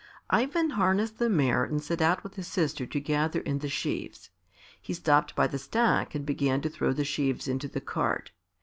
Ivan 0.31 0.71
harnessed 0.71 1.19
the 1.19 1.29
mare 1.29 1.63
and 1.63 1.79
set 1.79 2.01
out 2.01 2.23
with 2.23 2.33
his 2.33 2.47
sister 2.47 2.87
to 2.87 2.99
gather 2.99 3.39
in 3.41 3.59
the 3.59 3.69
sheaves. 3.69 4.31
He 4.81 4.95
stopped 4.95 5.35
by 5.35 5.45
the 5.45 5.59
stack 5.59 6.15
and 6.15 6.25
began 6.25 6.59
to 6.61 6.69
throw 6.71 6.91
the 6.91 7.05
sheaves 7.05 7.47
into 7.47 7.67
the 7.67 7.81
cart. 7.81 8.31